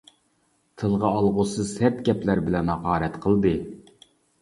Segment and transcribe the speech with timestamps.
[0.83, 3.57] تىلغا ئالغۇسىز سەت گەپلەر بىلەن ھاقارەت قىلدى.